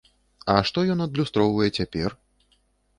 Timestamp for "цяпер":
1.79-2.21